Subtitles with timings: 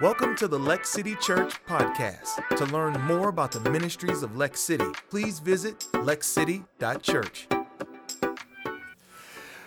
[0.00, 2.56] Welcome to the Lex City Church podcast.
[2.56, 7.48] To learn more about the ministries of Lex City, please visit lexcity.church.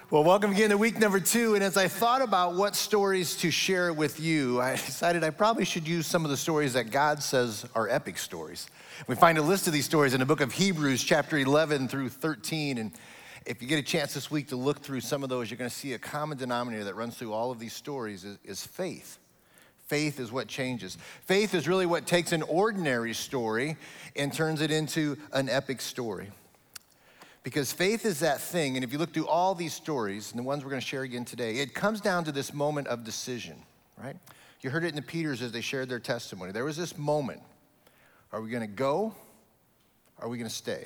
[0.09, 1.53] Well, welcome again to week number two.
[1.53, 5.65] And as I thought about what stories to share with you, I decided I probably
[5.65, 8.65] should use some of the stories that God says are epic stories.
[9.05, 12.09] We find a list of these stories in the book of Hebrews, chapter 11 through
[12.09, 12.79] 13.
[12.79, 12.91] And
[13.45, 15.69] if you get a chance this week to look through some of those, you're going
[15.69, 19.19] to see a common denominator that runs through all of these stories is, is faith.
[19.87, 20.97] Faith is what changes.
[21.25, 23.77] Faith is really what takes an ordinary story
[24.15, 26.31] and turns it into an epic story.
[27.43, 30.43] Because faith is that thing, and if you look through all these stories, and the
[30.43, 33.57] ones we're going to share again today, it comes down to this moment of decision,
[34.01, 34.15] right?
[34.61, 36.53] You heard it in the Peters as they shared their testimony.
[36.53, 37.41] There was this moment.
[38.31, 39.13] Are we going to go?
[40.19, 40.85] Are we going to stay?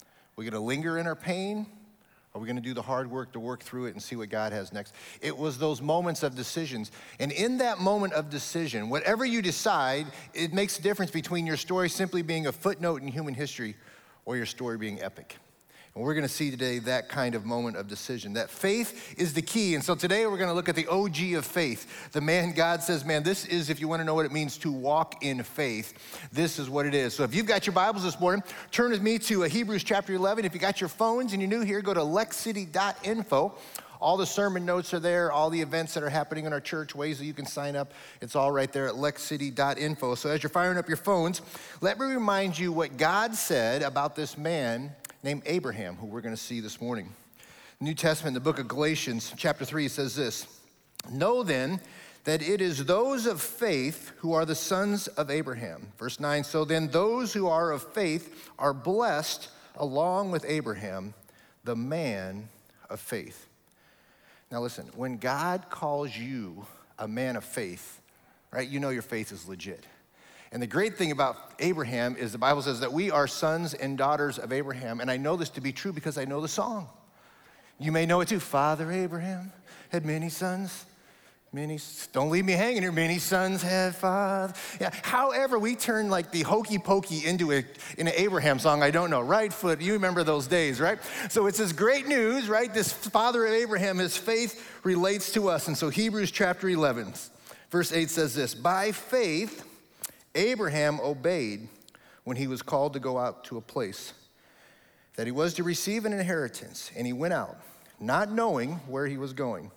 [0.00, 1.66] Are we going to linger in our pain?
[2.36, 4.28] Are we going to do the hard work to work through it and see what
[4.28, 4.92] God has next?
[5.22, 6.90] It was those moments of decisions.
[7.18, 11.56] And in that moment of decision, whatever you decide, it makes a difference between your
[11.56, 13.74] story simply being a footnote in human history
[14.26, 15.38] or your story being epic.
[15.96, 18.34] And we're going to see today that kind of moment of decision.
[18.34, 19.74] That faith is the key.
[19.74, 22.12] And so today we're going to look at the OG of faith.
[22.12, 24.58] The man God says, man, this is, if you want to know what it means
[24.58, 25.94] to walk in faith,
[26.30, 27.14] this is what it is.
[27.14, 30.12] So if you've got your Bibles this morning, turn with me to uh, Hebrews chapter
[30.12, 30.44] 11.
[30.44, 33.54] If you got your phones and you're new here, go to lexcity.info.
[33.98, 36.94] All the sermon notes are there, all the events that are happening in our church,
[36.94, 37.94] ways that you can sign up.
[38.20, 40.14] It's all right there at lexcity.info.
[40.16, 41.40] So as you're firing up your phones,
[41.80, 46.34] let me remind you what God said about this man named Abraham, who we're going
[46.34, 47.12] to see this morning.
[47.80, 50.46] New Testament, the book of Galatians, chapter 3, says this
[51.10, 51.80] Know then
[52.24, 55.92] that it is those of faith who are the sons of Abraham.
[55.98, 61.14] Verse 9 So then those who are of faith are blessed along with Abraham,
[61.64, 62.48] the man
[62.90, 63.46] of faith.
[64.50, 66.66] Now listen, when God calls you
[66.98, 68.00] a man of faith,
[68.50, 69.84] right, you know your faith is legit.
[70.56, 73.98] And the great thing about Abraham is the Bible says that we are sons and
[73.98, 75.00] daughters of Abraham.
[75.00, 76.88] And I know this to be true because I know the song.
[77.78, 78.40] You may know it too.
[78.40, 79.52] Father Abraham
[79.90, 80.86] had many sons.
[81.52, 81.78] Many,
[82.14, 82.90] don't leave me hanging here.
[82.90, 84.54] Many sons had father.
[84.80, 84.92] Yeah.
[85.02, 87.62] However, we turn like the hokey pokey into a,
[87.98, 88.82] in an Abraham song.
[88.82, 89.20] I don't know.
[89.20, 89.82] Right foot.
[89.82, 90.98] You remember those days, right?
[91.28, 92.72] So it's this great news, right?
[92.72, 95.68] This father of Abraham, his faith relates to us.
[95.68, 97.12] And so Hebrews chapter 11,
[97.70, 99.62] verse 8 says this By faith,
[100.36, 101.68] Abraham obeyed
[102.24, 104.12] when he was called to go out to a place
[105.16, 107.56] that he was to receive an inheritance, and he went out,
[107.98, 109.70] not knowing where he was going.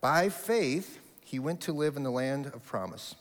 [0.00, 3.14] By faith, he went to live in the land of promise.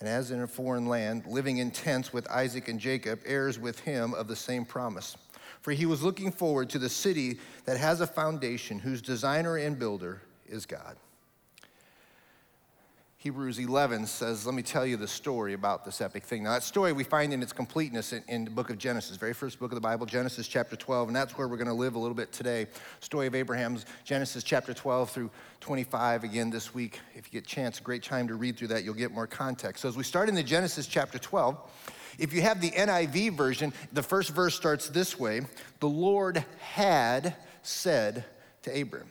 [0.00, 3.80] And as in a foreign land, living in tents with Isaac and Jacob, heirs with
[3.80, 5.16] him of the same promise.
[5.60, 9.78] For he was looking forward to the city that has a foundation, whose designer and
[9.78, 10.96] builder is God.
[13.22, 16.42] Hebrews 11 says, Let me tell you the story about this epic thing.
[16.42, 19.32] Now, that story we find in its completeness in, in, the book of Genesis, very
[19.32, 21.94] first book of the Bible, Genesis chapter 12, and that's where we're going to live
[21.94, 22.66] a little bit today.
[22.98, 25.30] Story of Abraham's Genesis chapter 12 through
[25.60, 26.98] 25 again this week.
[27.14, 29.82] If you get a chance, great time to read through that, you'll get more context.
[29.82, 31.56] So, as we start in the Genesis chapter 12,
[32.18, 35.42] if you have the NIV version, the first verse starts this way
[35.78, 38.24] The Lord had said
[38.62, 39.08] to Abram.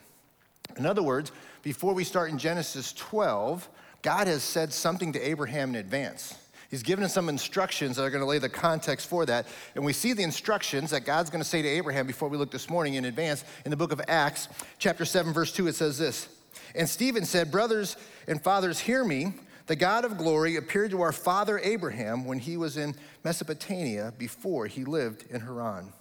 [0.75, 1.31] In other words,
[1.63, 3.69] before we start in Genesis 12,
[4.01, 6.35] God has said something to Abraham in advance.
[6.71, 9.45] He's given us some instructions that are going to lay the context for that.
[9.75, 12.49] And we see the instructions that God's going to say to Abraham before we look
[12.49, 14.47] this morning in advance in the book of Acts,
[14.79, 15.67] chapter 7, verse 2.
[15.67, 16.29] It says this
[16.73, 19.33] And Stephen said, Brothers and fathers, hear me.
[19.67, 24.65] The God of glory appeared to our father Abraham when he was in Mesopotamia before
[24.65, 25.93] he lived in Haran.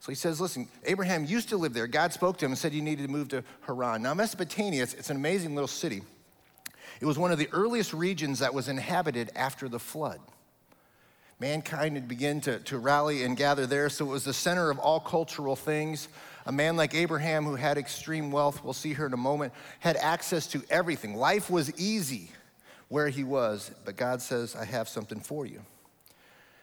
[0.00, 1.86] So he says, Listen, Abraham used to live there.
[1.86, 4.02] God spoke to him and said You needed to move to Haran.
[4.02, 6.00] Now, Mesopotamia, it's, it's an amazing little city.
[7.00, 10.20] It was one of the earliest regions that was inhabited after the flood.
[11.38, 14.78] Mankind had begun to, to rally and gather there, so it was the center of
[14.78, 16.08] all cultural things.
[16.46, 19.96] A man like Abraham, who had extreme wealth, we'll see here in a moment, had
[19.96, 21.14] access to everything.
[21.14, 22.30] Life was easy
[22.88, 25.60] where he was, but God says, I have something for you.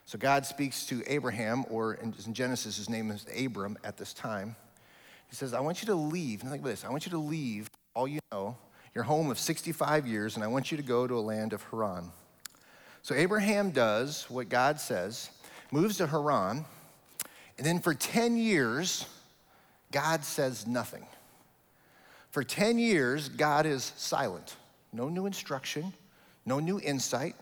[0.05, 4.55] So God speaks to Abraham, or in Genesis, his name is Abram at this time.
[5.29, 6.41] He says, I want you to leave.
[6.41, 6.83] Think about this.
[6.83, 8.57] I want you to leave all you know
[8.95, 11.63] your home of 65 years, and I want you to go to a land of
[11.71, 12.11] Haran.
[13.01, 15.29] So Abraham does what God says,
[15.71, 16.65] moves to Haran,
[17.57, 19.05] and then for 10 years,
[19.91, 21.05] God says nothing.
[22.31, 24.55] For 10 years, God is silent.
[24.91, 25.93] No new instruction,
[26.45, 27.35] no new insight,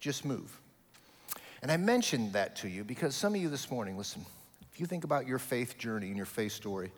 [0.00, 0.60] just move.
[1.62, 4.24] And I mentioned that to you because some of you this morning, listen,
[4.72, 6.90] if you think about your faith journey and your faith story,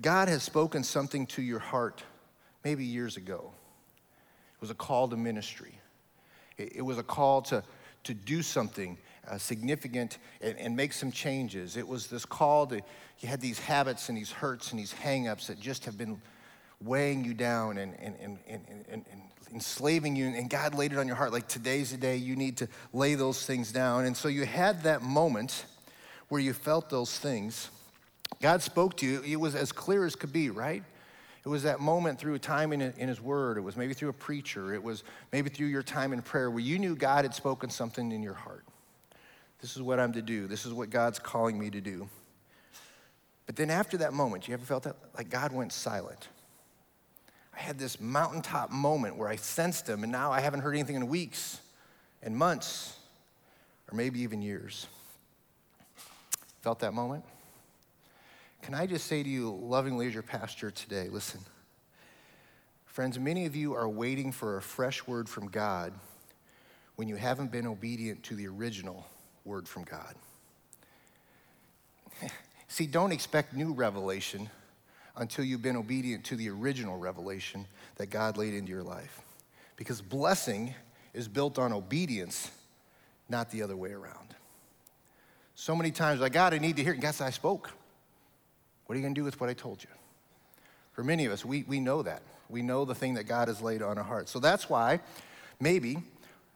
[0.00, 2.02] God has spoken something to your heart
[2.66, 3.52] maybe years ago.
[4.56, 5.78] It was a call to ministry.
[6.58, 7.62] It, it was a call to,
[8.02, 8.98] to do something
[9.28, 11.76] uh, significant and, and, make some changes.
[11.76, 12.80] It was this call to,
[13.20, 16.20] you had these habits and these hurts and these hangups that just have been
[16.80, 18.38] weighing you down and, and, and,
[18.90, 19.04] and,
[19.54, 20.26] enslaving you.
[20.26, 23.14] And God laid it on your heart like today's the day you need to lay
[23.14, 24.06] those things down.
[24.06, 25.66] And so you had that moment
[26.30, 27.70] where you felt those things.
[28.42, 29.22] God spoke to you.
[29.22, 30.82] It was as clear as could be, right?
[31.46, 33.56] It was that moment through a time in, in His Word.
[33.56, 34.74] It was maybe through a preacher.
[34.74, 38.10] It was maybe through your time in prayer where you knew God had spoken something
[38.10, 38.64] in your heart.
[39.60, 40.48] This is what I'm to do.
[40.48, 42.08] This is what God's calling me to do.
[43.46, 44.96] But then after that moment, you ever felt that?
[45.16, 46.26] Like God went silent.
[47.56, 50.96] I had this mountaintop moment where I sensed Him, and now I haven't heard anything
[50.96, 51.60] in weeks
[52.24, 52.96] and months,
[53.92, 54.88] or maybe even years.
[56.62, 57.22] Felt that moment?
[58.66, 61.38] Can I just say to you, lovingly as your pastor today, listen.
[62.84, 65.92] Friends, many of you are waiting for a fresh word from God
[66.96, 69.06] when you haven't been obedient to the original
[69.44, 70.16] word from God.
[72.66, 74.50] See, don't expect new revelation
[75.14, 79.20] until you've been obedient to the original revelation that God laid into your life.
[79.76, 80.74] Because blessing
[81.14, 82.50] is built on obedience,
[83.28, 84.34] not the other way around.
[85.54, 87.70] So many times, like, God, I need to hear, and guess I spoke.
[88.86, 89.90] What are you going to do with what I told you?
[90.92, 92.22] For many of us, we, we know that.
[92.48, 94.30] We know the thing that God has laid on our hearts.
[94.30, 95.00] So that's why,
[95.60, 95.98] maybe,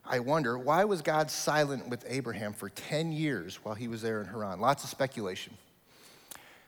[0.04, 4.20] I wonder, why was God silent with Abraham for 10 years while he was there
[4.20, 4.60] in Haran?
[4.60, 5.52] Lots of speculation.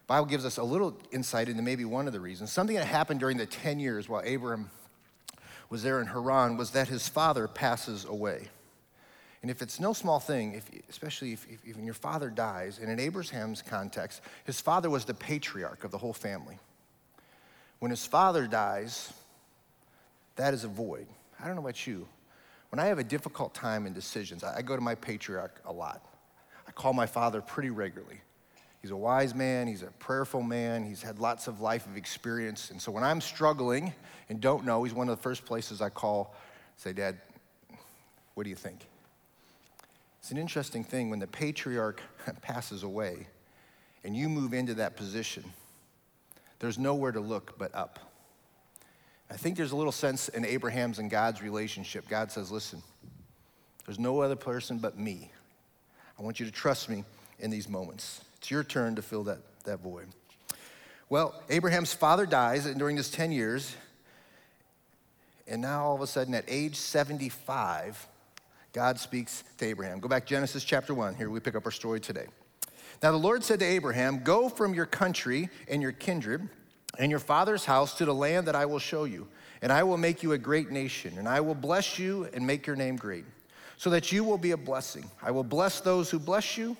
[0.06, 2.52] Bible gives us a little insight into maybe one of the reasons.
[2.52, 4.70] Something that happened during the 10 years while Abraham
[5.70, 8.48] was there in Haran was that his father passes away.
[9.42, 12.88] And if it's no small thing, if, especially if, if, if your father dies, and
[12.88, 16.58] in Abraham's context, his father was the patriarch of the whole family.
[17.80, 19.12] When his father dies,
[20.36, 21.06] that is a void.
[21.40, 22.06] I don't know about you.
[22.70, 25.72] When I have a difficult time in decisions, I, I go to my patriarch a
[25.72, 26.06] lot.
[26.66, 28.20] I call my father pretty regularly.
[28.80, 32.70] He's a wise man, he's a prayerful man, he's had lots of life of experience.
[32.70, 33.92] And so when I'm struggling
[34.28, 36.34] and don't know, he's one of the first places I call,
[36.76, 37.18] say, Dad,
[38.34, 38.86] what do you think?
[40.22, 42.00] It's an interesting thing when the patriarch
[42.42, 43.26] passes away
[44.04, 45.42] and you move into that position,
[46.60, 47.98] there's nowhere to look but up.
[49.28, 52.08] I think there's a little sense in Abraham's and God's relationship.
[52.08, 52.80] God says, Listen,
[53.84, 55.32] there's no other person but me.
[56.16, 57.02] I want you to trust me
[57.40, 58.20] in these moments.
[58.38, 60.06] It's your turn to fill that, that void.
[61.08, 63.74] Well, Abraham's father dies during this 10 years,
[65.48, 68.06] and now all of a sudden, at age 75,
[68.72, 70.00] God speaks to Abraham.
[70.00, 71.14] Go back Genesis chapter 1.
[71.14, 72.24] Here we pick up our story today.
[73.02, 76.48] Now the Lord said to Abraham, Go from your country and your kindred
[76.98, 79.28] and your father's house to the land that I will show you,
[79.60, 82.66] and I will make you a great nation, and I will bless you and make
[82.66, 83.24] your name great,
[83.76, 85.04] so that you will be a blessing.
[85.22, 86.76] I will bless those who bless you,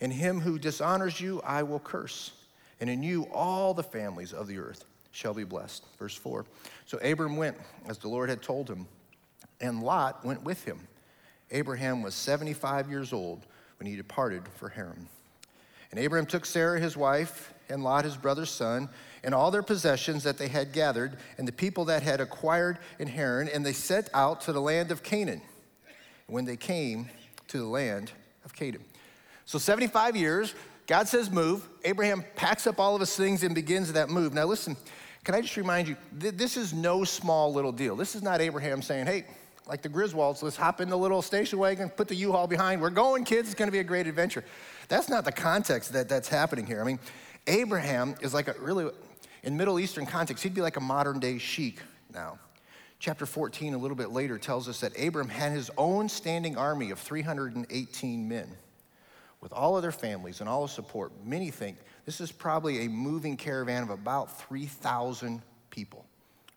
[0.00, 2.32] and him who dishonors you I will curse.
[2.80, 5.84] And in you all the families of the earth shall be blessed.
[5.98, 6.46] Verse 4.
[6.86, 7.56] So Abram went
[7.86, 8.86] as the Lord had told him,
[9.60, 10.80] and Lot went with him.
[11.52, 13.46] Abraham was 75 years old
[13.78, 15.06] when he departed for Haran.
[15.90, 18.88] And Abraham took Sarah his wife, and Lot his brother's son,
[19.22, 23.06] and all their possessions that they had gathered, and the people that had acquired in
[23.06, 25.42] Haran, and they set out to the land of Canaan.
[26.26, 27.08] When they came
[27.48, 28.10] to the land
[28.44, 28.84] of Canaan.
[29.44, 30.54] So 75 years,
[30.86, 31.68] God says move.
[31.84, 34.32] Abraham packs up all of his things and begins that move.
[34.32, 34.76] Now listen,
[35.24, 37.94] can I just remind you, this is no small little deal.
[37.94, 39.24] This is not Abraham saying, hey,
[39.66, 42.80] like the Griswolds, let's hop in the little station wagon, put the U-Haul behind.
[42.80, 43.48] We're going, kids.
[43.48, 44.44] It's going to be a great adventure.
[44.88, 46.80] That's not the context that that's happening here.
[46.80, 46.98] I mean,
[47.46, 48.90] Abraham is like a really,
[49.42, 51.80] in Middle Eastern context, he'd be like a modern day sheik
[52.12, 52.38] now.
[52.98, 56.90] Chapter 14, a little bit later, tells us that Abram had his own standing army
[56.90, 58.48] of 318 men
[59.40, 61.12] with all of their families and all the support.
[61.24, 66.06] Many think this is probably a moving caravan of about 3,000 people.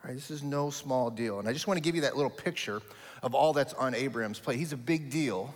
[0.06, 1.40] Right, this is no small deal.
[1.40, 2.80] And I just want to give you that little picture
[3.24, 4.60] of all that's on Abraham's plate.
[4.60, 5.52] He's a big deal.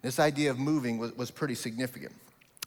[0.00, 2.14] This idea of moving was, was pretty significant.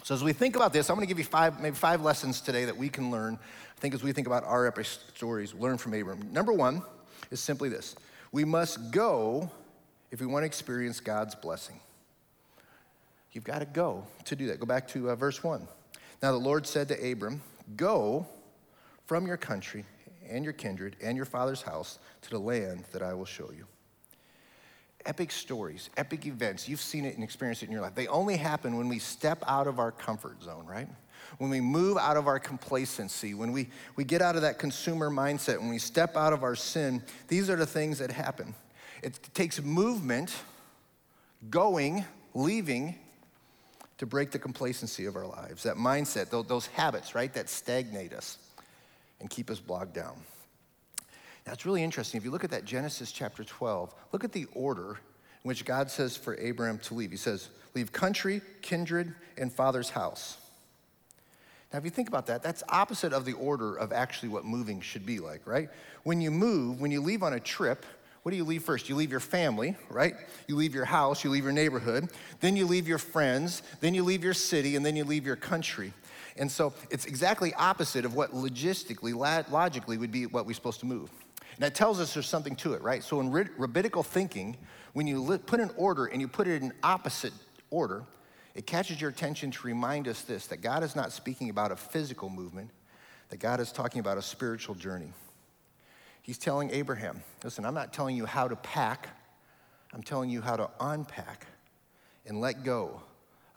[0.04, 2.40] So as we think about this, I'm going to give you five, maybe five lessons
[2.40, 3.40] today that we can learn.
[3.76, 6.32] I think as we think about our epic stories, learn from Abraham.
[6.32, 6.84] Number one
[7.32, 7.96] is simply this:
[8.32, 9.50] we must go
[10.12, 11.80] if we want to experience God's blessing.
[13.32, 14.60] You've got to go to do that.
[14.60, 15.68] Go back to uh, verse one.
[16.22, 17.42] Now the Lord said to Abram,
[17.76, 18.28] "Go
[19.08, 19.84] from your country
[20.32, 23.66] and your kindred and your father's house to the land that I will show you.
[25.06, 27.96] Epic stories, epic events, you've seen it and experienced it in your life.
[27.96, 30.88] They only happen when we step out of our comfort zone, right?
[31.38, 35.10] when we move out of our complacency, when we, we get out of that consumer
[35.10, 38.54] mindset, when we step out of our sin, these are the things that happen.
[39.02, 40.36] It takes movement,
[41.50, 42.96] going, leaving,
[43.98, 48.38] to break the complacency of our lives, that mindset, those habits, right, that stagnate us
[49.22, 50.16] and keep us bogged down.
[51.48, 52.18] Now, it's really interesting.
[52.18, 54.90] If you look at that Genesis chapter 12, look at the order
[55.44, 57.12] in which God says for Abraham to leave.
[57.12, 60.38] He says, Leave country, kindred, and father's house.
[61.72, 64.82] Now, if you think about that, that's opposite of the order of actually what moving
[64.82, 65.70] should be like, right?
[66.04, 67.86] When you move, when you leave on a trip,
[68.24, 68.90] what do you leave first?
[68.90, 70.16] You leave your family, right?
[70.48, 72.10] You leave your house, you leave your neighborhood,
[72.42, 75.38] then you leave your friends, then you leave your city, and then you leave your
[75.38, 75.94] country.
[76.38, 79.14] And so it's exactly opposite of what logistically,
[79.50, 81.10] logically would be what we're supposed to move.
[81.56, 83.04] And that tells us there's something to it, right?
[83.04, 84.58] So in rabbinical thinking,
[84.94, 87.34] when you put an order and you put it in opposite
[87.70, 88.04] order,
[88.56, 91.76] it catches your attention to remind us this that God is not speaking about a
[91.76, 92.70] physical movement,
[93.30, 95.14] that God is talking about a spiritual journey.
[96.22, 99.10] He's telling Abraham, listen, I'm not telling you how to pack,
[99.94, 101.48] I'm telling you how to unpack
[102.26, 103.02] and let go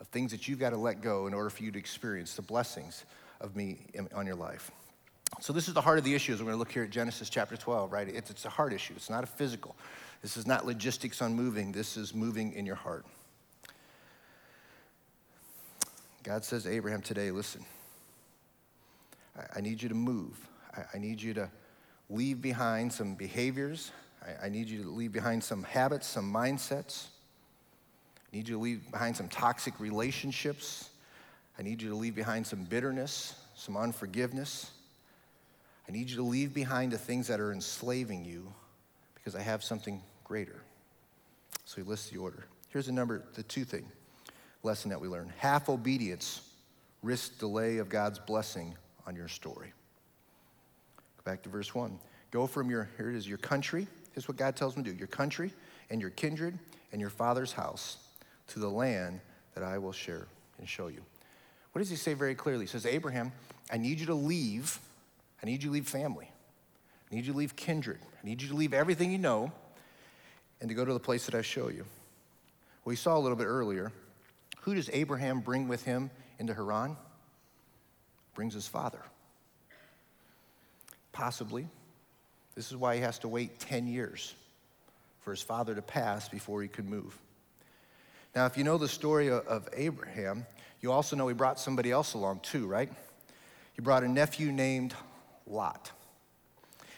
[0.05, 2.41] of things that you've got to let go in order for you to experience the
[2.43, 3.05] blessings
[3.41, 3.79] of me
[4.13, 4.69] on your life.
[5.41, 6.91] So, this is the heart of the issue as we're going to look here at
[6.91, 8.07] Genesis chapter 12, right?
[8.07, 9.75] It's, it's a heart issue, it's not a physical.
[10.21, 13.05] This is not logistics on moving, this is moving in your heart.
[16.23, 17.65] God says to Abraham today, listen,
[19.37, 20.47] I, I need you to move.
[20.75, 21.49] I, I, need you to
[22.09, 23.91] leave behind some behaviors.
[24.23, 27.07] I, I need you to leave behind some habits, some mindsets.
[28.35, 30.89] I need you to leave behind some toxic relationships.
[31.57, 34.71] I need you to leave behind some bitterness, some unforgiveness.
[35.87, 38.51] I need you to leave behind the things that are enslaving you
[39.13, 40.61] because I have something greater.
[41.63, 42.45] So he lists the order.
[42.67, 43.85] Here's the number, the two thing
[44.63, 45.31] lesson that we learn.
[45.37, 46.41] Half obedience
[47.03, 48.75] risks delay of God's blessing
[49.07, 49.71] on your story.
[50.97, 51.97] Go back to verse 1.
[52.31, 53.87] Go from your, here it is, your country.
[54.11, 55.53] Here's what God tells me to do your country
[55.89, 56.59] and your kindred
[56.91, 57.99] and your father's house
[58.47, 59.21] to the land
[59.53, 60.27] that I will share
[60.59, 61.01] and show you.
[61.71, 62.65] What does he say very clearly?
[62.65, 63.31] He says, Abraham,
[63.71, 64.79] I need you to leave.
[65.43, 66.29] I need you to leave family.
[67.11, 67.99] I need you to leave kindred.
[68.01, 69.51] I need you to leave everything you know
[70.61, 71.85] and to go to the place that I show you.
[72.85, 73.91] We saw a little bit earlier
[74.61, 76.09] who does Abraham bring with him
[76.39, 76.97] into Haran?
[78.33, 79.01] Brings his father.
[81.11, 81.67] Possibly.
[82.55, 84.33] This is why he has to wait 10 years
[85.21, 87.15] for his father to pass before he could move.
[88.35, 90.45] Now, if you know the story of Abraham,
[90.81, 92.91] you also know he brought somebody else along too, right?
[93.73, 94.93] He brought a nephew named
[95.47, 95.91] Lot.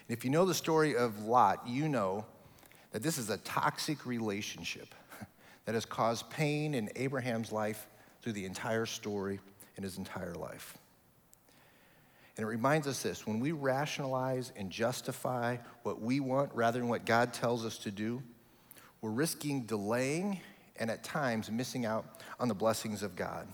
[0.08, 2.26] And if you know the story of Lot, you know
[2.90, 4.92] that this is a toxic relationship
[5.64, 7.86] that has caused pain in Abraham's life
[8.20, 9.38] through the entire story
[9.76, 10.76] in his entire life.
[12.36, 16.88] And it reminds us this when we rationalize and justify what we want rather than
[16.88, 18.24] what God tells us to do,
[19.00, 20.40] we're risking delaying
[20.78, 22.04] and at times missing out
[22.38, 23.46] on the blessings of God.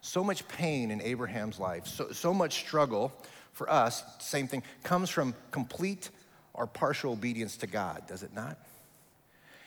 [0.00, 3.12] So much pain in Abraham's life, so, so much struggle
[3.52, 6.10] for us, same thing, comes from complete
[6.52, 8.58] or partial obedience to God, does it not?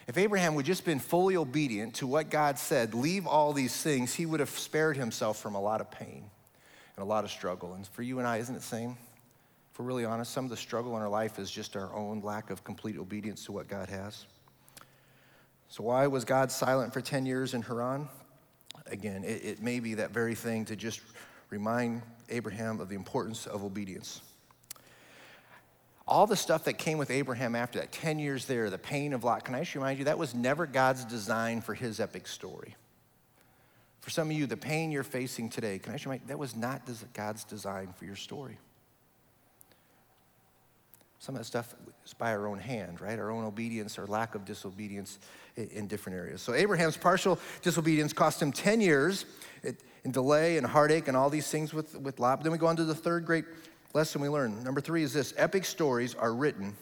[0.06, 4.14] If Abraham would just been fully obedient to what God said, leave all these things,
[4.14, 6.24] he would have spared himself from a lot of pain
[6.96, 7.74] and a lot of struggle.
[7.74, 8.96] And for you and I, isn't it the same?
[9.70, 12.22] If we're really honest, some of the struggle in our life is just our own
[12.22, 14.24] lack of complete obedience to what God has.
[15.68, 18.08] So, why was God silent for 10 years in Haran?
[18.86, 21.00] Again, it, it may be that very thing to just
[21.50, 24.22] remind Abraham of the importance of obedience
[26.08, 29.24] all the stuff that came with Abraham after that 10 years there, the pain of
[29.24, 32.74] Lot, can I just remind you that was never God's design for his epic story.
[34.00, 36.38] For some of you, the pain you're facing today, can I just remind you that
[36.38, 38.58] was not God's design for your story.
[41.18, 41.74] Some of that stuff
[42.06, 43.18] is by our own hand, right?
[43.18, 45.18] Our own obedience or lack of disobedience
[45.58, 46.40] in different areas.
[46.40, 49.24] So Abraham's partial disobedience cost him 10 years
[50.04, 52.38] in delay and heartache and all these things with, with Lot.
[52.38, 53.44] But then we go on to the third great
[53.94, 54.62] lesson we learn.
[54.62, 56.74] Number three is this epic stories are written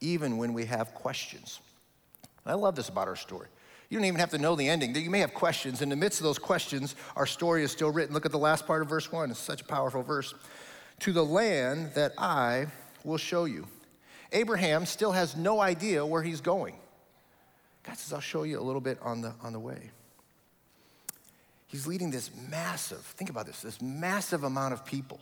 [0.00, 1.60] even when we have questions.
[2.44, 3.48] I love this about our story.
[3.88, 4.94] You don't even have to know the ending.
[4.94, 5.80] You may have questions.
[5.80, 8.14] In the midst of those questions, our story is still written.
[8.14, 9.30] Look at the last part of verse one.
[9.30, 10.34] It's such a powerful verse.
[11.00, 12.66] To the land that I
[13.04, 13.66] will show you.
[14.32, 16.76] Abraham still has no idea where he's going.
[17.86, 19.90] God says, I'll show you a little bit on the, on the way.
[21.68, 25.20] He's leading this massive, think about this, this massive amount of people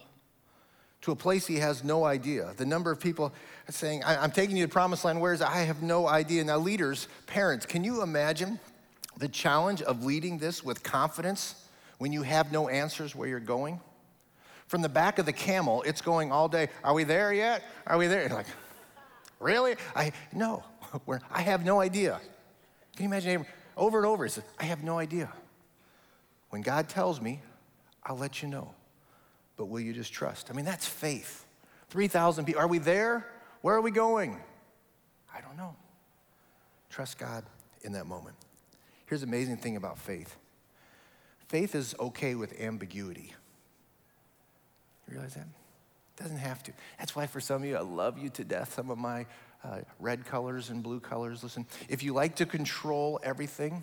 [1.02, 2.54] to a place he has no idea.
[2.56, 3.32] The number of people
[3.68, 5.48] saying, I'm taking you to promised land, where is it?
[5.48, 6.42] I have no idea.
[6.44, 8.58] Now, leaders, parents, can you imagine
[9.18, 11.66] the challenge of leading this with confidence
[11.98, 13.80] when you have no answers where you're going?
[14.66, 16.68] From the back of the camel, it's going all day.
[16.82, 17.62] Are we there yet?
[17.86, 18.22] Are we there?
[18.22, 18.46] You're like,
[19.40, 19.76] really?
[19.94, 20.62] I no,
[21.30, 22.18] I have no idea.
[22.96, 23.54] Can you imagine Abraham?
[23.76, 25.32] Over and over, he says, I have no idea.
[26.50, 27.40] When God tells me,
[28.04, 28.72] I'll let you know.
[29.56, 30.50] But will you just trust?
[30.50, 31.46] I mean, that's faith.
[31.90, 32.60] 3,000 people.
[32.60, 33.26] Are we there?
[33.62, 34.40] Where are we going?
[35.34, 35.74] I don't know.
[36.90, 37.44] Trust God
[37.82, 38.36] in that moment.
[39.06, 40.36] Here's the amazing thing about faith
[41.48, 43.34] faith is okay with ambiguity.
[45.06, 45.46] You realize that?
[46.16, 46.72] Doesn't have to.
[46.98, 48.74] That's why for some of you, I love you to death.
[48.74, 49.26] Some of my
[49.64, 51.42] uh, red colors and blue colors.
[51.42, 53.82] Listen, if you like to control everything,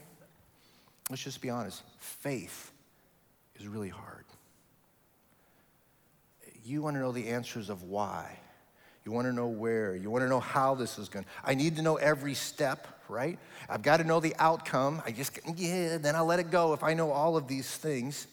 [1.09, 1.83] let's just be honest.
[1.99, 2.71] Faith
[3.59, 4.25] is really hard.
[6.63, 8.37] You want to know the answers of why.
[9.03, 9.95] You want to know where.
[9.95, 11.25] You want to know how this is going.
[11.43, 13.39] I need to know every step, right?
[13.67, 15.01] I've got to know the outcome.
[15.05, 18.27] I just, yeah, then I'll let it go if I know all of these things.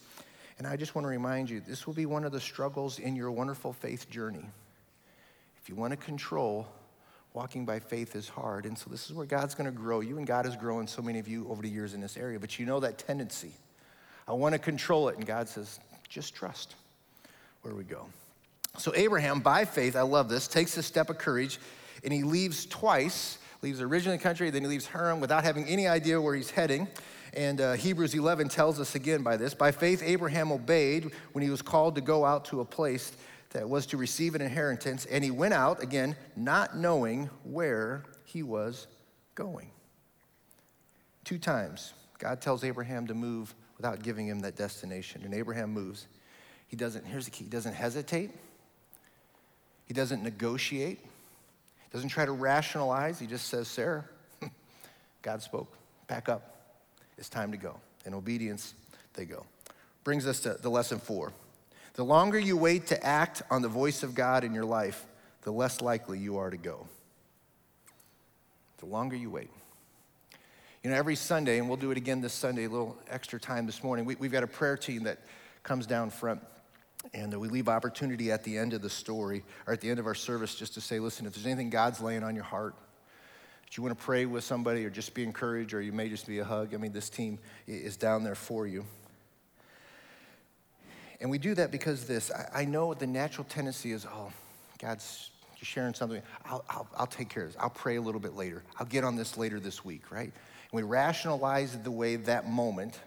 [0.59, 3.15] And I just want to remind you this will be one of the struggles in
[3.15, 4.45] your wonderful faith journey.
[5.63, 6.67] If you want to control,
[7.33, 8.67] walking by faith is hard.
[8.67, 11.01] And so this is where God's going to grow you, and God has grown so
[11.01, 12.41] many of you over the years in this area.
[12.41, 13.53] But you know that tendency.
[14.27, 15.17] I want to control it.
[15.17, 16.75] And God says, just trust
[17.63, 18.07] where we go.
[18.79, 21.59] So Abraham, by faith, I love this, takes a step of courage,
[22.03, 23.39] and he leaves twice.
[23.61, 26.87] Leaves the original country, then he leaves Haran without having any idea where he's heading.
[27.39, 31.51] And uh, Hebrews 11 tells us again by this By faith, Abraham obeyed when he
[31.51, 33.13] was called to go out to a place
[33.51, 38.43] that was to receive an inheritance, and he went out, again, not knowing where he
[38.43, 38.89] was
[39.37, 39.71] going.
[41.23, 46.09] Two times, God tells Abraham to move without giving him that destination, and Abraham moves.
[46.67, 48.33] He doesn't, here's the key, he doesn't hesitate,
[49.87, 54.05] he doesn't negotiate, he doesn't try to rationalize, he just says, Sarah,
[55.23, 55.73] God spoke,
[56.09, 56.58] pack up.
[57.19, 57.77] It's time to go.
[58.07, 58.75] In obedience,
[59.15, 59.45] they go.
[60.05, 61.33] Brings us to the lesson four.
[61.95, 65.05] The longer you wait to act on the voice of God in your life,
[65.43, 66.87] the less likely you are to go.
[68.79, 69.51] The longer you wait.
[70.85, 73.67] You know, every Sunday, and we'll do it again this Sunday, a little extra time
[73.67, 75.19] this morning, we, have got a prayer team that
[75.65, 76.41] comes down front.
[77.15, 80.07] And we leave opportunity at the end of the story or at the end of
[80.07, 82.75] our service just to say, listen, if there's anything God's laying on your heart,
[83.71, 86.27] if you want to pray with somebody or just be encouraged or you may just
[86.27, 88.85] be a hug, I mean, this team is down there for you.
[91.21, 94.33] And we do that because this I, I know the natural tendency is, oh,
[94.79, 96.23] God's sharing something.
[96.45, 97.61] I'll, I'll, I'll take care of this.
[97.61, 98.63] I'll pray a little bit later.
[98.79, 100.31] I'll get on this later this week, right?
[100.31, 102.99] And we rationalize the way that moment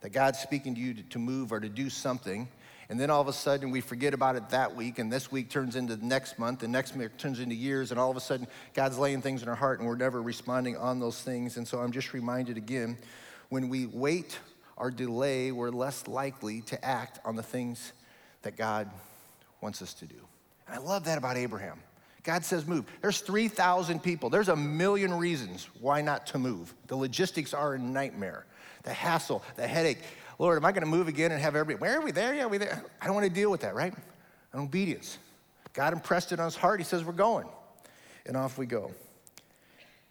[0.00, 2.48] that God's speaking to you to, to move or to do something.
[2.90, 5.48] And then all of a sudden we forget about it that week, and this week
[5.48, 8.20] turns into the next month, and next month turns into years, and all of a
[8.20, 11.56] sudden God's laying things in our heart, and we're never responding on those things.
[11.56, 12.98] And so I'm just reminded again
[13.48, 14.40] when we wait
[14.76, 17.92] or delay, we're less likely to act on the things
[18.42, 18.90] that God
[19.60, 20.16] wants us to do.
[20.66, 21.78] And I love that about Abraham.
[22.24, 22.86] God says move.
[23.02, 24.30] There's 3,000 people.
[24.30, 26.74] There's a million reasons why not to move.
[26.88, 28.46] The logistics are a nightmare.
[28.82, 29.98] The hassle, the headache.
[30.40, 32.34] Lord, am I going to move again and have everybody, where are we there?
[32.34, 32.82] Yeah, we there.
[32.98, 33.92] I don't want to deal with that, right?
[34.54, 35.18] And obedience.
[35.74, 36.80] God impressed it on his heart.
[36.80, 37.46] He says, we're going.
[38.24, 38.90] And off we go.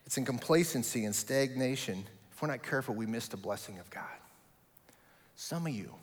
[0.06, 2.04] It's in complacency and stagnation.
[2.32, 4.04] If we're not careful, we miss the blessing of God.
[5.36, 5.96] Some of you,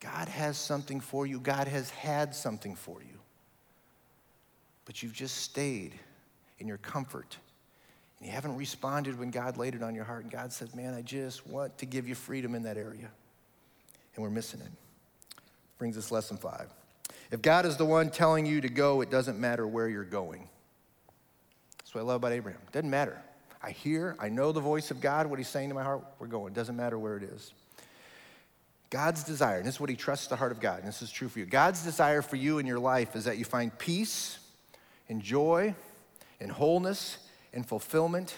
[0.00, 3.18] God has something for you, God has had something for you.
[4.86, 5.92] But you've just stayed
[6.58, 7.36] in your comfort.
[8.22, 10.22] You haven't responded when God laid it on your heart.
[10.22, 13.10] And God said, Man, I just want to give you freedom in that area.
[14.14, 14.70] And we're missing it.
[15.78, 16.68] Brings us lesson five.
[17.30, 20.48] If God is the one telling you to go, it doesn't matter where you're going.
[21.78, 22.60] That's what I love about Abraham.
[22.66, 23.20] It doesn't matter.
[23.62, 26.26] I hear, I know the voice of God, what he's saying to my heart, we're
[26.26, 26.52] going.
[26.52, 27.52] It doesn't matter where it is.
[28.90, 31.10] God's desire, and this is what he trusts the heart of God, and this is
[31.10, 31.46] true for you.
[31.46, 34.38] God's desire for you in your life is that you find peace
[35.08, 35.74] and joy
[36.40, 37.16] and wholeness
[37.52, 38.36] and fulfillment,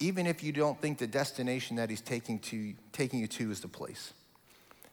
[0.00, 3.60] even if you don't think the destination that he's taking, to, taking you to is
[3.60, 4.12] the place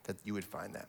[0.03, 0.87] that you would find that.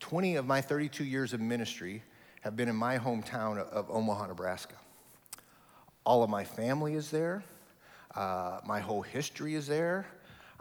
[0.00, 2.02] 20 of my 32 years of ministry
[2.40, 4.74] have been in my hometown of Omaha, Nebraska.
[6.04, 7.44] All of my family is there.
[8.14, 10.06] Uh, my whole history is there.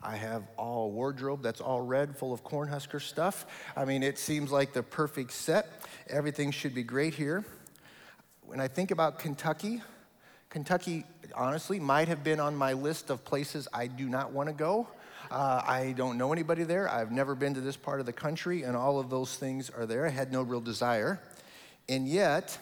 [0.01, 3.45] I have all wardrobe that's all red, full of Cornhusker stuff.
[3.75, 5.67] I mean, it seems like the perfect set.
[6.07, 7.43] Everything should be great here.
[8.43, 9.81] When I think about Kentucky,
[10.49, 14.53] Kentucky, honestly, might have been on my list of places I do not want to
[14.53, 14.87] go.
[15.29, 16.89] Uh, I don't know anybody there.
[16.89, 19.85] I've never been to this part of the country, and all of those things are
[19.85, 20.07] there.
[20.07, 21.21] I had no real desire.
[21.87, 22.57] And yet,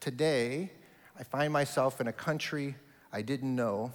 [0.00, 0.72] today,
[1.18, 2.74] I find myself in a country
[3.12, 3.92] I didn't know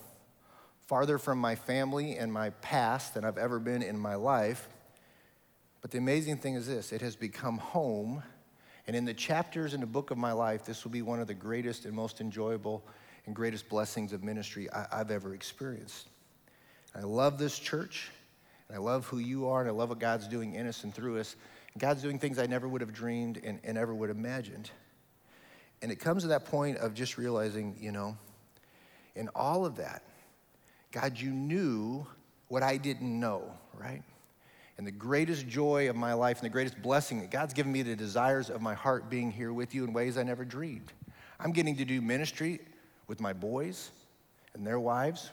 [0.88, 4.69] farther from my family and my past than I've ever been in my life.
[5.82, 8.24] But the amazing thing is this it has become home.
[8.88, 11.28] And in the chapters in the book of my life, this will be one of
[11.28, 12.84] the greatest and most enjoyable
[13.25, 16.07] and greatest blessings of ministry I, have ever experienced.
[16.95, 18.10] I love this church,
[18.67, 20.93] and I love who you are, and I love what God's doing in us and
[20.93, 21.36] through us.
[21.73, 24.71] And God's doing things I never would have dreamed and, and ever would have imagined.
[25.81, 28.17] And it comes to that point of just realizing, you know,
[29.15, 30.03] in all of that,
[30.91, 32.05] God, you knew
[32.49, 34.03] what I didn't know, right?
[34.77, 37.81] And the greatest joy of my life and the greatest blessing that God's given me
[37.81, 40.91] the desires of my heart being here with you in ways I never dreamed.
[41.39, 42.60] I'm getting to do ministry
[43.12, 43.91] with my boys
[44.56, 45.30] and their wives,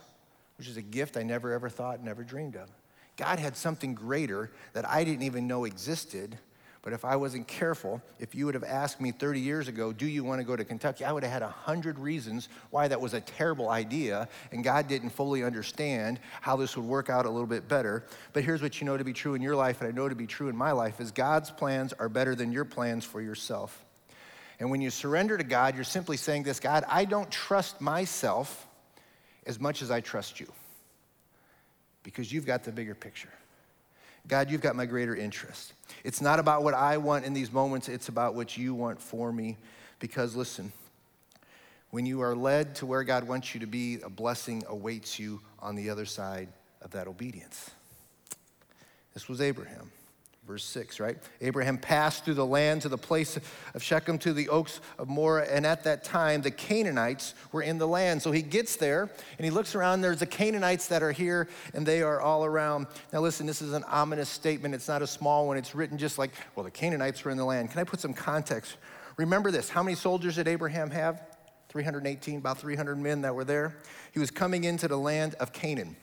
[0.59, 2.69] which is a gift I never ever thought, never dreamed of.
[3.17, 6.37] God had something greater that I didn't even know existed
[6.81, 10.07] but if I wasn't careful, if you would have asked me 30 years ago, do
[10.07, 11.03] you want to go to Kentucky?
[11.03, 15.09] I would have had 100 reasons why that was a terrible idea, and God didn't
[15.09, 18.05] fully understand how this would work out a little bit better.
[18.31, 20.15] But here's what you know to be true in your life, and I know to
[20.15, 23.83] be true in my life, is God's plans are better than your plans for yourself.
[24.59, 28.67] And when you surrender to God, you're simply saying this God, I don't trust myself
[29.45, 30.51] as much as I trust you
[32.03, 33.29] because you've got the bigger picture.
[34.27, 35.73] God, you've got my greater interest.
[36.03, 39.31] It's not about what I want in these moments, it's about what you want for
[39.31, 39.57] me.
[39.99, 40.71] Because listen,
[41.89, 45.41] when you are led to where God wants you to be, a blessing awaits you
[45.59, 46.49] on the other side
[46.81, 47.71] of that obedience.
[49.13, 49.91] This was Abraham.
[50.49, 51.15] Verse 6, right?
[51.41, 53.37] Abraham passed through the land to the place
[53.75, 57.77] of Shechem to the oaks of Moreh, and at that time the Canaanites were in
[57.77, 58.23] the land.
[58.23, 60.01] So he gets there and he looks around.
[60.01, 62.87] There's the Canaanites that are here, and they are all around.
[63.13, 64.73] Now, listen, this is an ominous statement.
[64.73, 65.55] It's not a small one.
[65.55, 67.69] It's written just like, well, the Canaanites were in the land.
[67.69, 68.77] Can I put some context?
[69.17, 71.21] Remember this how many soldiers did Abraham have?
[71.67, 73.75] 318, about 300 men that were there.
[74.13, 75.95] He was coming into the land of Canaan.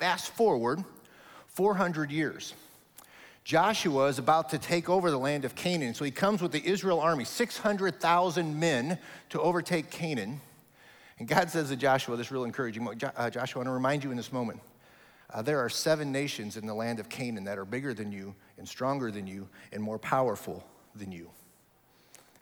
[0.00, 0.82] Fast forward
[1.46, 2.54] 400 years.
[3.48, 5.94] Joshua is about to take over the land of Canaan.
[5.94, 8.98] So he comes with the Israel army, 600,000 men
[9.30, 10.42] to overtake Canaan.
[11.18, 12.86] And God says to Joshua, this is real encouraging.
[12.86, 14.60] Uh, Joshua, I want to remind you in this moment
[15.32, 18.34] uh, there are seven nations in the land of Canaan that are bigger than you
[18.58, 20.62] and stronger than you and more powerful
[20.94, 21.30] than you.